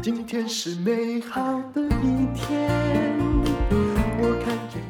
[0.00, 2.70] 今天是美好的一天。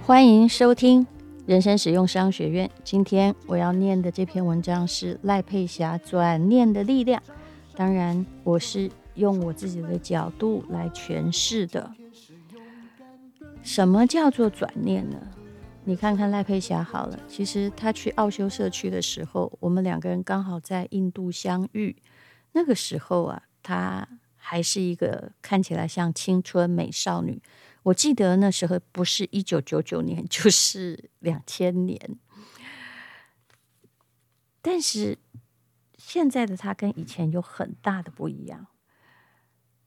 [0.04, 1.06] 欢迎收听
[1.46, 2.70] 人生实用商学院。
[2.84, 7.20] 今天我要念的这篇文章是赖佩霞《转念的力量》。
[7.76, 11.90] 当然，我是用我自己的角度来诠释的。
[13.62, 15.16] 什么叫做转念呢？
[15.88, 21.96] 你看看赖佩霞好了，其实她去奥修社区的时候，我们两个人刚好在印度相遇。
[22.52, 24.06] 那个时候啊，她。
[24.40, 27.42] 还是一个看起来像青春美少女。
[27.82, 32.00] 我记得那时候不是一九九九年，就是两千年。
[34.62, 35.18] 但是
[35.98, 38.68] 现在的她跟以前有很大的不一样。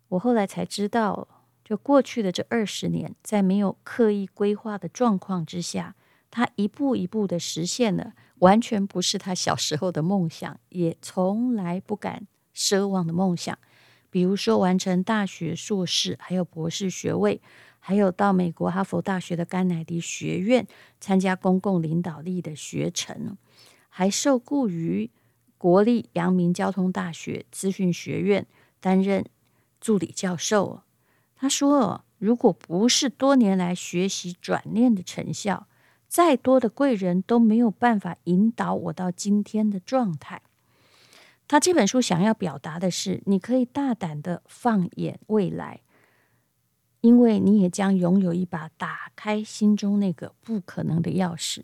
[0.09, 1.40] 我后来才知道，
[1.71, 5.95] 就过去的这二十年，在没有刻意规划的状况之下，
[6.29, 13.57] 他一步一步的实现了完全不是他小时候的梦想，也从来不敢奢望的梦想。
[14.09, 17.41] 比如说，完成大学硕士，还有博士学位，
[17.79, 20.67] 还有到美国哈佛大学的甘乃迪学院
[20.99, 23.37] 参加公共领导力的学程，
[23.87, 25.09] 还受雇于
[25.57, 28.45] 国立阳明交通大学资讯学院
[28.81, 29.25] 担任
[29.79, 30.81] 助理教授。
[31.41, 35.65] 他说：“如果不是多年来学习转念的成效，
[36.07, 40.43] 再多的贵人都没有办法引导我到今天的状态。”
[41.49, 45.81] 他这本书想要表达的是，你可以大胆的放眼未来，
[46.99, 51.61] 因为你也将拥有一把打开心中那个不可能的钥匙。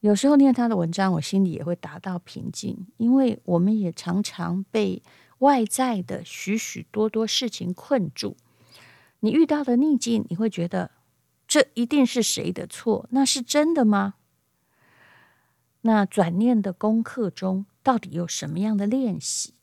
[0.00, 5.00] 有时候念他的文章，我心里也会达到平静，因为我们也常常被
[5.38, 8.36] 外在的许许多多事情困住。
[9.20, 10.90] 你遇到的逆境，你会觉得
[11.46, 13.06] 这一定是谁的错？
[13.10, 14.14] 那是真的吗？
[15.82, 17.66] 那转念的功课中。
[17.80, 19.54] 到底有什么样的练习？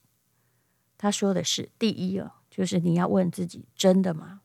[0.97, 4.41] 他说的是：第一哦，就是你要问自己，真的吗？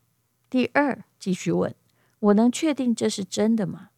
[0.51, 1.73] 第二，继续问，
[2.19, 3.89] 我能确定这是真的吗？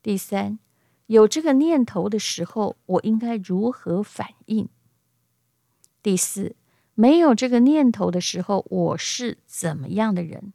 [0.00, 0.60] 第三，
[1.06, 4.68] 有这个念头的时候，我应该如何反应？
[6.04, 6.54] 第四，
[6.94, 10.52] 没有这个念头的时候，我是怎么样的人？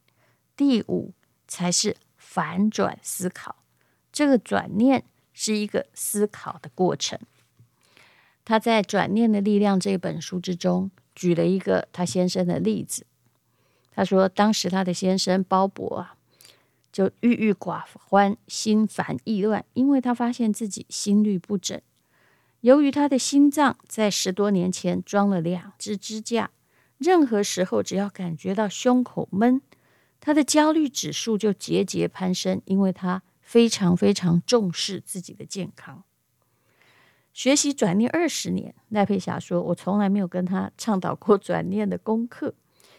[0.57, 1.13] 第五，
[1.47, 3.55] 才是反转思考。
[4.11, 7.17] 这个转念是一个思考的过程。
[8.43, 13.05] 他在《转念的力量》这本书之中举了一个他先生的例子。
[13.91, 16.15] 他说，当时他的先生鲍勃啊，
[16.91, 21.79] 就郁郁寡欢、心烦意乱，因为他发现自己心律不整。
[22.61, 26.49] 由于他的心脏在十多年前装了两只支架，
[26.97, 29.61] 任何时候只要感觉到胸口闷，
[30.27, 36.03] 他的焦虑指数就节节攀升，因为他非常非常重视自己的健康。
[37.31, 42.53] 学习转念二十年，赖佩霞说：“我从来没有跟他倡导过转念的功课。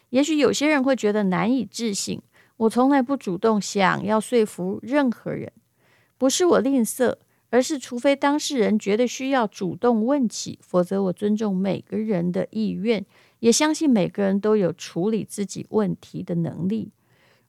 [0.09, 2.23] 也许有些人会觉得难以置信，
[2.57, 5.53] 我从来不主动想要说服任何人，
[6.17, 7.15] 不是我吝啬，
[7.51, 13.05] 而是除非当事人觉得需要主动问起，否则我尊重每个人的意愿，
[13.41, 16.91] 也相信每个人都有处理自己问题的能力。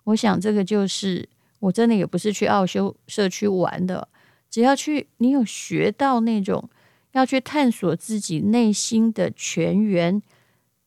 [0.10, 1.28] 我想这个就是
[1.60, 4.08] 我真的也不是去奥修社区玩的，
[4.50, 6.70] 只要去，你有学到那种。”
[7.14, 10.22] 要去探索自己内心的泉源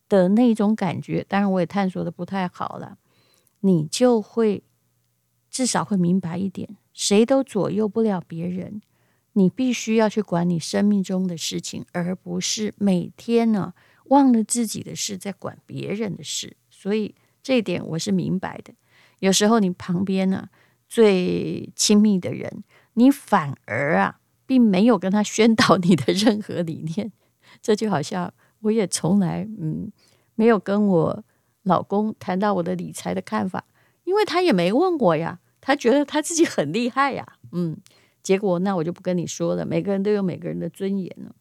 [0.09, 2.97] 的那种感觉，当然我也探索的不太好了。
[3.63, 4.63] 你就会
[5.51, 8.81] 至少会明白一点，谁都左右不了别人，
[9.33, 16.57] 你必须要去管你生命中的事情，而不是每天呢忘了自己的事，在管别人的事。
[16.71, 18.73] 所以这一点我是明白的。
[19.23, 20.49] 有时候你旁边呢
[20.89, 22.63] 最亲密的人，
[22.95, 24.19] 你反而啊。
[24.45, 27.11] 并没有跟他宣导你的任何理念，
[27.63, 29.91] 这就好像我也从来嗯
[30.35, 31.25] 没有跟我
[31.63, 33.65] 老公谈到我的理财的看法，
[34.05, 37.79] 因为他也没问我呀，他觉得他自己很厉害呀，嗯，
[38.23, 41.35] 结果那我就不跟你说了，每个人都有每个人的尊严了。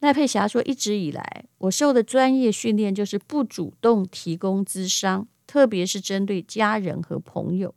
[0.00, 7.74] 赖佩霞说，一直以来我受的专业训练就是不主动提供资商，特别是针对家人和朋友。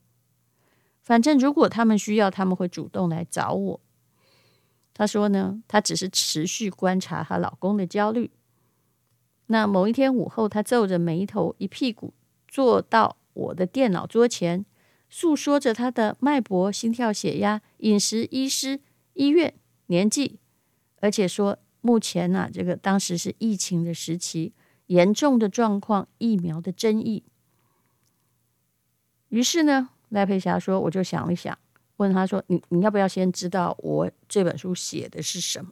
[1.01, 3.79] 反正如果他们需要，他们会主动来找我。
[4.93, 8.31] 她说呢，她只是持续观察她老公的焦虑。
[9.47, 12.13] 那某一天午后，她皱着眉头，一屁股
[12.47, 14.65] 坐到我的电脑桌前，
[15.09, 18.79] 诉说着她的脉搏、心跳、血压、饮食、医师、
[19.13, 19.53] 医院、
[19.87, 20.37] 年纪，
[20.99, 24.53] 而且说目前呢、这个当时是疫情的时期，
[24.87, 27.23] 严重的状况、疫苗的争议。
[29.29, 29.89] 于是呢。
[30.09, 31.55] 赖佩霞说：“我就想了想，
[31.97, 35.71] 问他说：‘你你要不要先知道我这本书写的是什么？’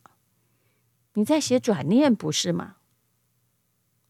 [1.15, 2.75] 你在写转念不是吗？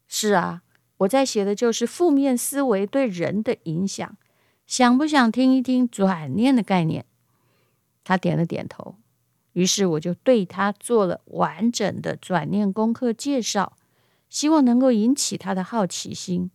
[0.06, 0.62] 是啊，
[0.98, 4.18] 我在写的就是负面思维对人的影响。
[4.66, 7.06] 想不想听一听转念的概念？
[8.04, 8.96] 他点了点头。
[9.54, 13.78] 于是我就对他做了完整的转念功课介绍，
[14.28, 16.50] 希望能够引起他的好奇心。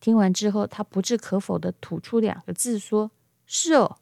[0.00, 3.10] 听完之后，他不置可否地吐出两个字，说
[3.46, 3.98] ：“是哦。”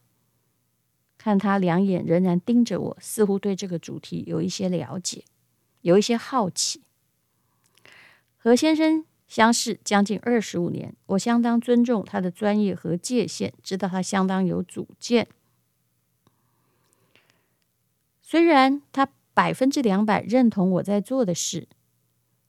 [1.19, 5.25] 看他两眼仍然盯着我，似乎对这个主题有一些了解，
[5.81, 6.83] 有一些好奇。
[8.37, 15.27] 和先生相识将近二十五年，我相当尊重他的专业和界限，知道他相当有主见。
[18.23, 21.67] 虽然他百分之两百认同我在做的事，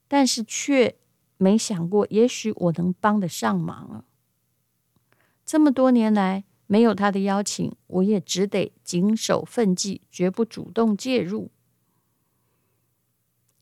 [0.07, 0.95] 但是却
[1.41, 4.03] 没想过，也许我能帮得上忙。
[5.45, 11.49] 这么多年来，没有他的邀请，我也只得谨守分际，绝不主动介入。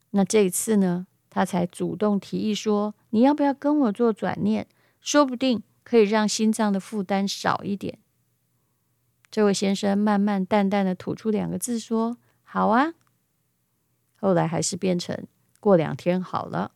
[0.10, 4.68] 那这一次呢，他才主动提议说：“你要不要跟我做转念？
[5.00, 8.00] 说不定可以让心脏的负担少一点。”
[9.30, 12.96] 这位先生慢慢淡淡的吐出两个字，说：“好啊。”
[14.20, 15.28] 后来还是变成
[15.62, 16.72] “过两天好了”。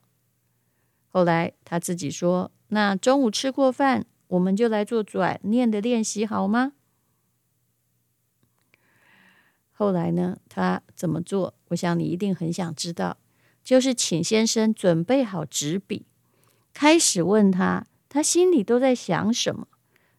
[1.11, 6.71] 后来他自己说：“那中午吃过饭。”我们就来做转念的练习，好吗？
[9.73, 11.53] 后来呢，他怎么做？
[11.67, 13.17] 我想你一定很想知道。
[13.61, 16.05] 就是请先生准备好纸笔，
[16.73, 19.67] 开始问他，他心里都在想什么。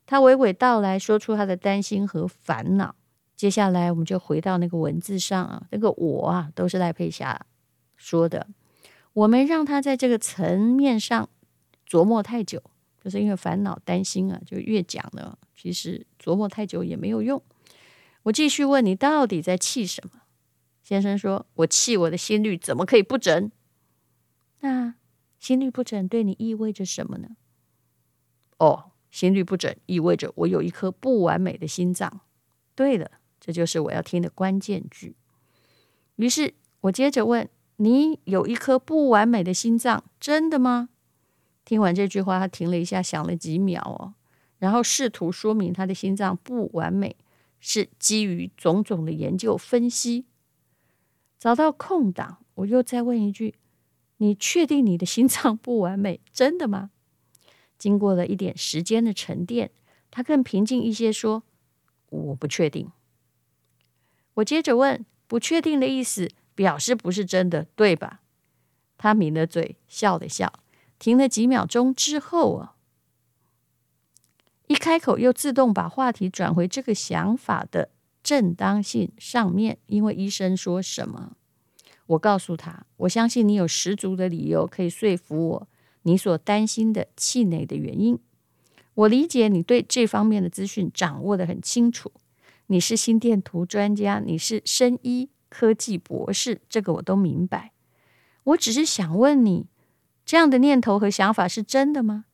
[0.05, 2.95] 他娓娓道来说出他的担心和烦恼。
[3.35, 7.47] 接下来，我们就回到那个文字上啊，那个我啊，都是赖佩霞
[7.97, 8.47] 说的。
[9.13, 11.29] 我们让他在这个层面上
[11.89, 12.63] 琢磨太久。
[13.03, 17.43] 就是因为烦恼担心啊，就越讲呢，其实琢磨太久也没有用。
[18.23, 20.23] 我继续问你，到底在气什么？
[20.85, 23.51] 先生说：“我气我的心率怎么可以不整？”
[24.63, 24.95] 那
[25.41, 27.31] 心率不整对你意味着什么呢？
[28.59, 32.21] 哦，心率不整意味着我有一颗不完美的心脏。
[32.77, 33.11] 对了，
[33.41, 35.17] 这就是我要听的关键句。
[36.15, 37.49] 于是我接着问
[37.83, 40.91] ：“你有一颗不完美的心脏，真的吗？”
[41.67, 44.15] 听完这句话，他停了一下，想了几秒哦，
[44.59, 47.17] 然后试图说明他的心脏不完美
[47.59, 50.27] 是基于种种的研究分析。
[51.41, 53.57] 找到空档，我又再问一句
[54.19, 56.21] ：“你确定你的心脏不完美？
[56.33, 56.91] 真的吗？”
[57.77, 59.73] 经过了一点时间的沉淀，
[60.09, 61.43] 他更平静一些，说
[62.11, 62.93] ：“我不确定。”
[64.35, 66.29] 我接着问：“不确定的意思
[66.63, 68.21] 表示不是真的，对吧？”
[68.97, 70.53] 他抿了嘴，笑了笑。
[71.01, 72.77] 停了几秒钟之后啊，
[74.69, 77.91] 一开口又自动把话题转回这个想法的
[78.23, 79.79] 正当性上面。
[79.87, 81.33] 因为医生说什么，
[82.07, 85.69] 我告诉他，我相信你有十足的理由可以说服我，
[86.03, 88.17] 你所担心的气馁的原因。
[88.95, 92.13] 我理解你对这方面的资讯掌握得很清楚，
[92.69, 97.73] 你是心电图专家，你是生医科技博士，这个我都明白。
[98.45, 99.67] 我只是想问你。
[100.25, 102.25] 这样的念头和想法是真的吗？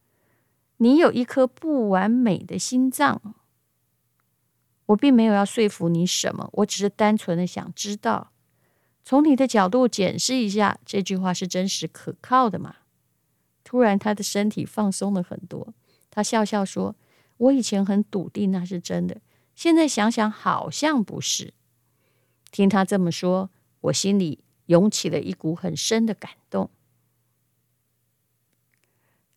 [0.76, 3.34] 你有一颗不完美的心脏，
[4.86, 8.30] 我并没有要说服你什么，我只是单纯的想知道，
[9.02, 12.76] 从你的角度检视一下这句话是真实可靠的吗？
[13.64, 15.74] 突然，他的身体放松了很多，
[16.10, 16.94] 他笑笑说
[17.38, 19.22] ：“我以前很笃定那是真的，
[19.54, 21.54] 现在想想好像不是。”
[22.50, 23.50] 听他这么说，
[23.82, 26.70] 我心里涌起了一股很深的感动。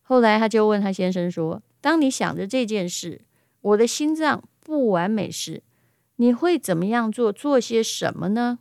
[0.01, 3.21] 后来他就问他先生说：“当你想着这件事，
[3.61, 5.63] 我的心脏不完美时，
[6.17, 7.31] 你会怎么样做？
[7.31, 8.59] 做些什么呢？”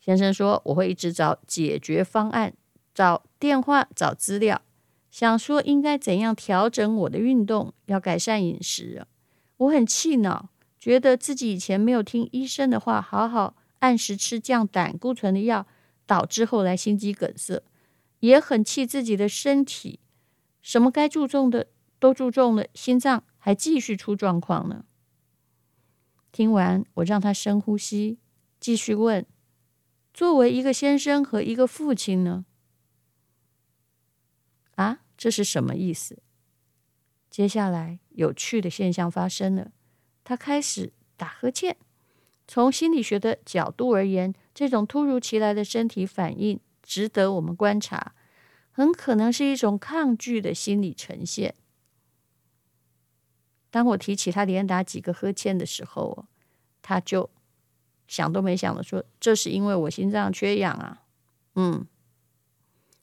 [0.00, 2.54] 先生说：“我会一直找解决方案，
[2.92, 4.62] 找电话，找资料，
[5.10, 9.06] 想说应该怎样调整我的运动，要改善饮食。
[9.58, 10.49] 我很气恼，
[10.80, 15.68] 觉得自己以前没有听医生的话，好好按时吃降胆固醇的药，
[16.06, 17.62] 导致后来心肌梗塞。”
[18.20, 19.98] 也很气自己的身体，
[20.60, 21.68] 什么该注重的
[21.98, 24.84] 都注重了，心脏还继续出状况呢。
[26.30, 28.18] 听完，我让他深呼吸，
[28.60, 29.24] 继续问：
[30.12, 32.44] 作为一个先生和一个父亲呢？
[34.74, 36.22] 啊，这是什么意思？
[37.30, 39.72] 接下来有趣的现象发生了，
[40.24, 41.76] 他开始打呵欠。
[42.48, 46.58] 从心理学的角度而言，这种突如其来的身体反应。
[46.82, 48.14] 值得我们观察，
[48.72, 51.54] 很可能是一种抗拒的心理呈现。
[53.70, 56.26] 当我提起他连打几个呵欠的时候，
[56.82, 57.30] 他就
[58.08, 61.04] 想都没想的说：“这是因为我心脏缺氧啊。”
[61.54, 61.86] 嗯，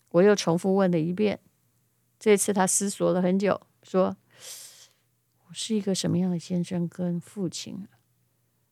[0.10, 1.40] 我又重复问了一遍。
[2.20, 4.18] 这次他思索了很久，说
[5.50, 7.88] ：“我是一个什么样的先生跟父亲？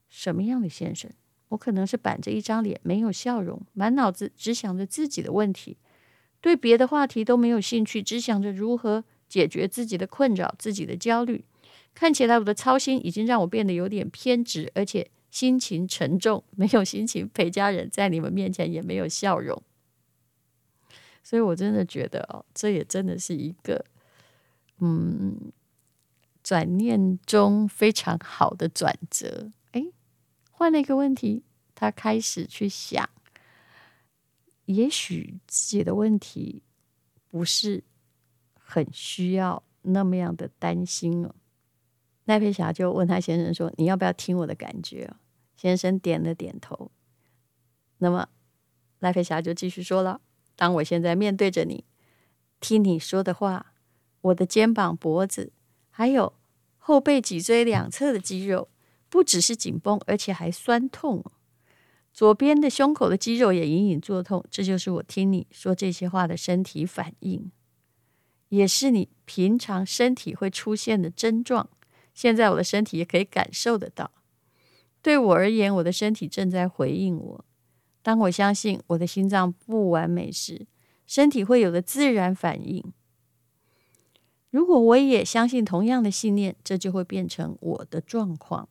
[0.09, 1.09] 什么样的先生？
[1.49, 5.77] 我可能是板着一张脸，没有笑容，满脑子只想着自己的问题，
[6.41, 11.45] 对别的话题都没有兴趣，只想着如何解决自己的困扰、自己的焦虑。
[11.93, 19.61] 看起来我的操心已经让我变得有点偏执，而且心情沉重，没有心情陪家人，在你们面前也没有笑容。”
[21.23, 23.83] 所以，我真的觉得哦，这也真的是一个，
[24.79, 25.51] 嗯，
[26.45, 29.51] 转念中非常好的转折。
[29.71, 29.83] 哎，
[30.51, 33.09] 换了一个问题，他开始去想，
[34.65, 36.61] 也许自己的问题
[37.31, 37.83] 不是
[38.53, 41.33] 很需要那么样的担心哦。
[42.25, 45.11] 赖佩霞就问他先生说：“你要不要听我的感觉？”
[45.57, 46.91] 先生点了点头。
[47.97, 48.29] 那么，
[48.99, 50.21] 赖佩霞就继续说了。
[50.55, 51.85] 当我现在面对着你，
[52.59, 53.73] 听你说的话，
[54.21, 55.51] 我的肩膀、脖子，
[55.97, 56.33] 还有
[56.77, 58.67] 后背、脊椎两侧的肌肉，
[59.07, 61.23] 不只是紧绷，而且还酸痛。
[62.11, 67.49] 左边的胸口的肌肉也隐隐作痛，这就是我听你说这些话的身体反应，
[68.49, 71.69] 也是你平常身体会出现的症状。
[72.13, 74.11] 现在我的身体也可以感受得到，
[75.01, 77.45] 对我而言，我的身体正在回应我。
[78.01, 80.67] 当我相信我的心脏不完美时，
[81.07, 82.83] 身体会有的自然反应。
[84.55, 88.69] 如果我也相信同样的信念，这就会变成我的状况。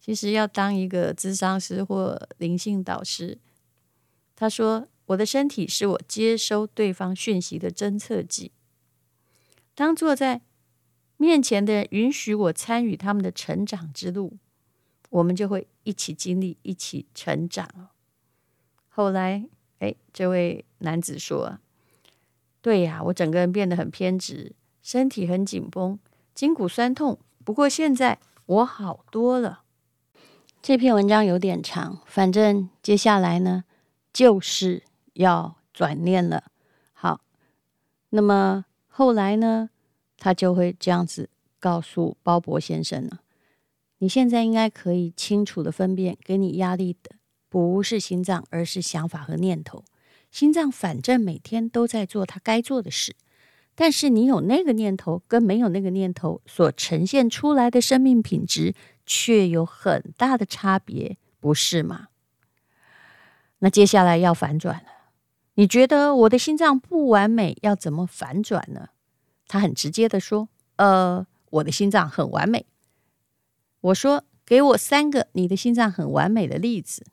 [0.00, 3.38] 其实要当一个咨商师或灵性导师，
[4.34, 8.50] 他说：“我的身体是我接收对方讯息的侦测器。
[9.76, 10.40] 当坐在
[11.16, 14.36] 面前的人允许我参与他们的成长之路，
[15.10, 17.90] 我们就会一起经历，一起成长。”
[18.90, 19.48] 后来，
[19.78, 21.60] 哎，这位男子说
[22.60, 24.52] ：“对呀，我整个人变得很偏执，
[24.86, 25.98] 身体很紧绷，
[26.32, 27.18] 筋骨酸痛。
[27.44, 29.64] 不过现在我好多了。”
[30.62, 33.64] 这篇文章有点长，反正接下来呢，
[34.12, 36.44] 就是要转念了。
[36.92, 37.20] 好，
[38.10, 39.70] 那么后来呢，
[40.18, 43.22] 他就会这样子告诉鲍勃先生了
[43.98, 47.16] ：“你现在应该可以清楚的分辨给你压力的。”
[47.50, 49.82] 不是心脏，而是想法和念头。
[50.30, 53.16] 心脏反正每天都在做它该做的事，
[53.76, 62.08] 但是你有那个念头跟没有那个念头所呈现出来的生命品质却有很大的差别，不是吗？
[63.58, 64.88] 那接下来要反转了。
[65.54, 68.88] 你觉得我的心脏不完美，要怎么反转呢？
[69.46, 72.66] 他很直接的说：“呃，我的心脏很完美。”
[73.80, 77.06] 我说：“给我三个你的心脏很完美的例子。”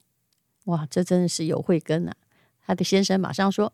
[0.66, 2.16] 哇，这真的是有慧根啊！
[2.66, 3.74] 他的先生马上说：“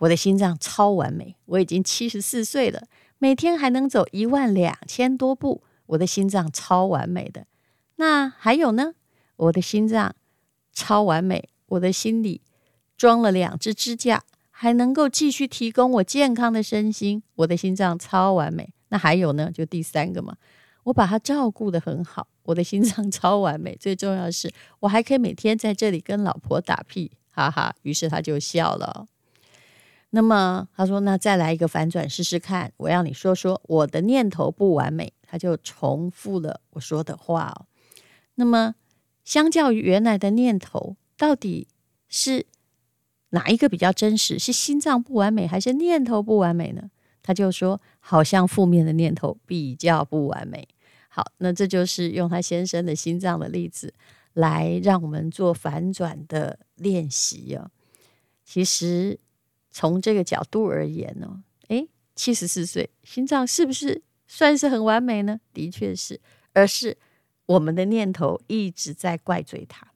[0.00, 2.84] 我的心脏超完美，我已经七十四岁了，
[3.18, 7.46] 每天还能走一万两千多步，我的心脏超完美的。
[7.96, 8.94] 那还有呢？
[9.36, 10.14] 我的心脏
[10.72, 12.42] 超完美，我的心里
[12.96, 18.72] 装了两只支架，还能够继续提供我健康的身心，我的心脏超完美。
[18.88, 19.50] 那还有呢？
[19.52, 20.36] 就第三个嘛。”
[20.84, 23.76] 我把他照顾得很好，我的心脏超完美。
[23.78, 27.74] 最重要的是，我还可以每天在这里跟老婆打屁，哈哈。
[27.82, 29.06] 于是他就笑了。
[30.10, 37.66] 那么他说：“那再来一个反转试试看，我要你说说我的念头不完美。”他就重复了我说的话哦。
[38.34, 38.74] 那么，
[39.22, 41.68] 相较于原来的念头，到底
[42.08, 42.46] 是
[43.28, 44.40] 哪一个比较真实？
[44.40, 46.90] 是心脏不完美，还是念头不完美呢？
[47.22, 50.66] 他就说，好像负面的念头比较不完美。
[51.08, 53.94] 好，那这就是用他先生的心脏的例子
[54.32, 57.70] 来让我们做反转的练习哦。
[58.44, 59.20] 其实
[59.70, 65.40] 从这个角度而言呢，诶，七十四岁心脏是不是算是很完美呢？
[65.52, 66.20] 的确是，
[66.52, 66.96] 而是
[67.46, 69.86] 我们的念头一直在怪罪他。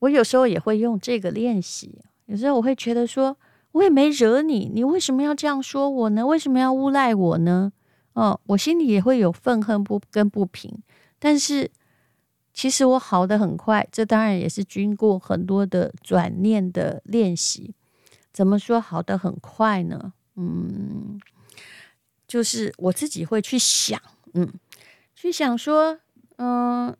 [0.00, 3.36] 我有时候也会用这个练习，有时候我会觉得说。
[3.74, 6.24] 我也没惹你，你为什么要这样说我呢？
[6.24, 7.72] 为什么要诬赖我呢？
[8.12, 10.80] 哦，我心里也会有愤恨不跟不平，
[11.18, 11.68] 但是
[12.52, 17.74] 其实我好得很快，这当然也是经过很多的转念的练习。
[18.34, 20.12] 怎么说好的很快呢？
[20.34, 21.20] 嗯，
[22.26, 23.98] 就是我自己会去想，
[24.32, 24.52] 嗯，
[25.14, 26.00] 去想说，
[26.38, 26.94] 嗯，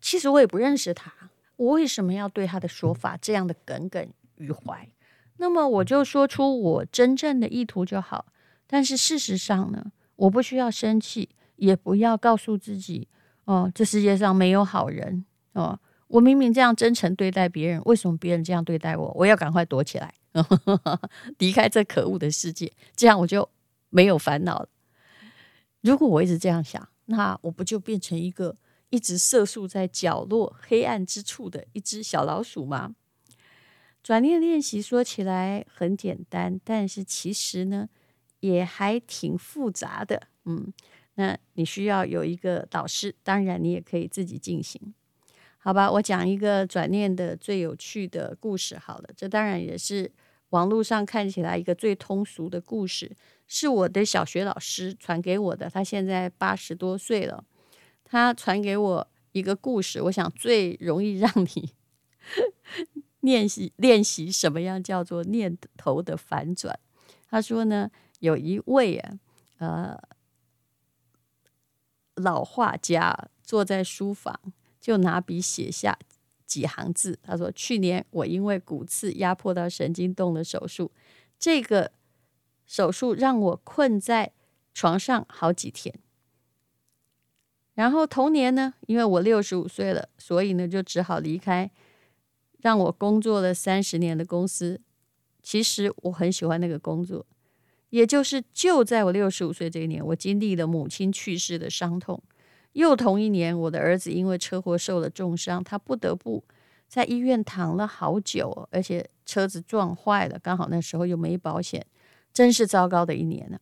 [0.00, 1.12] 其实我也不认识他，
[1.56, 4.88] 我为什么要对他的说法这样的耿耿于怀？
[5.38, 8.26] 那么我就说出我真正的意图就好，
[8.68, 13.08] 但是事实上呢，我不需要生气，也不要告诉自己
[13.46, 15.24] 哦，这世界上没有好人
[15.54, 19.12] 哦，我明明这样真诚对待别人，为什么别人这样对待我？
[19.16, 20.14] 我要赶快躲起来，
[21.38, 23.48] 离开这可恶的世界，这样我就
[23.88, 24.68] 没有烦恼了。
[25.80, 28.56] 如果我一直这样想，那我不就变成一个
[28.90, 32.94] 一直瑟缩在角落黑暗之处的一只小老鼠吗？
[34.02, 37.88] 转念练习说起来很简单，但是其实呢，
[38.40, 40.28] 也还挺复杂的。
[40.46, 40.72] 嗯，
[41.16, 44.94] 那你需要有一个导师，当然你也可以自己进行。
[45.58, 48.78] 好吧，我讲一个转念的最有趣的故事。
[48.78, 50.10] 好了，这当然也是
[50.50, 53.16] 网络上看起来一个最通俗的故事。
[53.46, 57.44] 是我的小学老师传给我的，他现在八十多岁了。
[58.04, 61.74] 他传给我一个故事，我想最容易让你
[63.20, 66.78] 练习练习什么样叫做念头的反转。
[67.28, 67.90] 他说呢，
[68.20, 69.18] 有一位啊，
[69.58, 70.00] 呃，
[72.14, 74.40] 老画家坐在书房，
[74.80, 75.98] 就拿笔写下
[76.50, 77.16] 几行字。
[77.22, 80.90] 他说：“去年我因为骨刺压迫到神经，动了手术。
[81.38, 81.92] 这个。”
[82.70, 84.32] 手术让我困在
[84.72, 85.92] 床上好几天，
[87.74, 91.68] 然后同年呢，因为我六十五岁了，所以呢就只好离开
[92.58, 94.80] 让我工作了三十年的公司。
[95.42, 97.26] 其实我很喜欢那个工作，
[97.88, 102.22] 也就是就在我六十五岁这一年，我经历了母亲去世的伤痛。
[102.72, 106.44] 又同一年，我的儿子因为车祸受了重伤，他不得不
[106.88, 111.86] 在医院躺了好久，而且车子撞坏了，刚好那时候又没保险。
[112.32, 113.58] 真是糟糕的一年呢。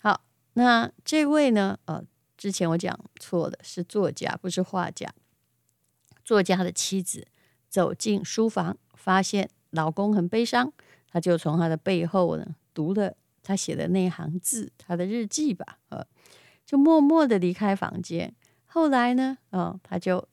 [0.00, 1.76] 好，那这位呢？
[1.86, 2.04] 呃，
[2.36, 5.12] 之前我讲错了，是作家，不是画家。
[6.24, 7.26] 作家的妻子
[7.68, 10.72] 走进书房，发现老公很悲伤，
[11.10, 16.06] 他就从他的背后呢读了他写的那行字，他的日记吧，呃，
[16.66, 18.34] 就默默的离开房间。
[18.66, 20.28] 后来呢，哦，他就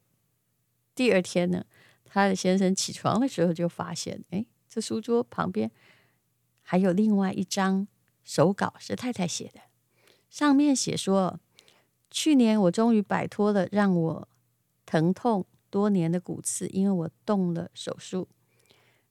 [0.93, 1.63] 第二天呢，
[2.03, 5.72] 他的先生起床的时候就发现，哎，这书桌旁边。
[6.65, 7.87] 还有另外一张
[8.24, 9.59] 手稿是太太写的，
[10.29, 11.39] 上面写说
[12.09, 14.27] ：“去年我终于摆脱了让我
[14.85, 18.29] 疼痛多年的骨刺，因为我动了手术。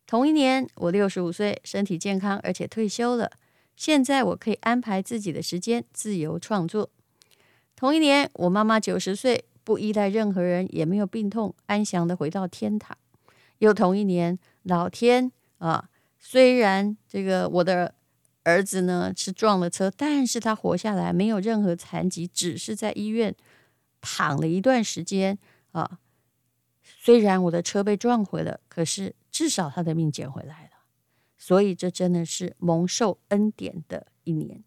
[0.06, 3.30] 同一年，我六十五岁，身体健康，而且退休了。
[3.76, 6.90] 现在我可以安排自己的时间，自由创作。
[7.82, 12.96] 同一年，我妈妈九十岁，不依赖任何人，也没有病痛，安详地回到天堂。
[13.58, 17.92] 又同一年，老天啊！”虽然这个我的
[18.44, 23.34] 儿子呢是撞了车，但是他活下来，没有任何残疾，只是在医院
[24.00, 25.36] 躺了一段时间
[25.72, 25.98] 啊。
[26.84, 30.70] 虽然我的车被撞毁了，可是至少他的命捡回来了。
[31.36, 34.62] 所以这真的是蒙受恩典的一年。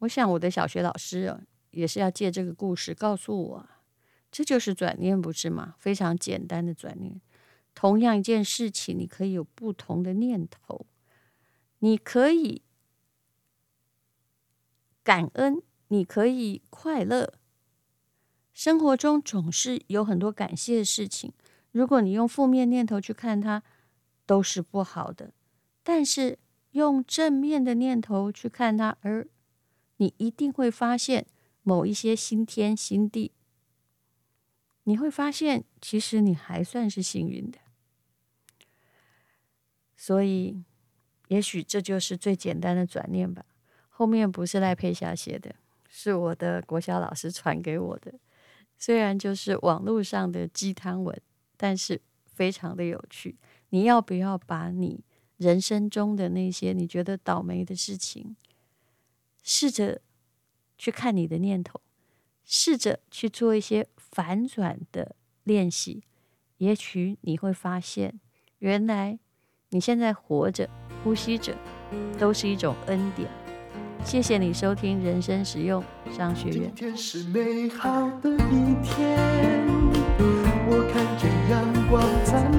[0.00, 1.40] 我想我的小学老师啊，
[1.72, 3.68] 也是要借这个故事告诉我，
[4.30, 5.74] 这就是转念，不是吗？
[5.78, 7.20] 非常简单的转念。
[7.74, 10.86] 同样一件事情，你可以有不同的念头，
[11.80, 12.62] 你可以
[15.02, 17.34] 感恩，你可以快乐。
[18.52, 21.32] 生活中总是有很多感谢的事情，
[21.70, 23.62] 如果你用负面念头去看它，
[24.26, 25.32] 都是不好的。
[25.82, 26.38] 但是
[26.72, 29.26] 用正面的念头去看它，而
[29.96, 31.26] 你一定会发现
[31.62, 33.32] 某一些新天新地。
[34.84, 37.58] 你会发现，其实你还算是幸运的。
[39.96, 40.64] 所以，
[41.28, 43.46] 也许这就是最简单的转念吧。
[43.88, 45.54] 后面不是赖佩霞写的，
[45.88, 48.14] 是我的国小老师传给我的。
[48.76, 51.22] 虽然就是网络上的鸡汤文，
[51.56, 53.36] 但是非常的有趣。
[53.68, 55.04] 你要不要把你
[55.36, 58.34] 人生中的那些你觉得倒霉的事情，
[59.44, 60.00] 试着
[60.76, 61.80] 去看你的念头
[62.44, 66.02] 试着去做一些反转的练习
[66.58, 68.20] 也许你会发现
[68.58, 69.18] 原来
[69.70, 70.68] 你现在活着
[71.02, 71.56] 呼吸着
[72.18, 73.42] 都是一种恩典。
[74.04, 79.16] 谢谢你收听人生实用商学院今天是美好的一天
[80.68, 82.51] 我看见阳光在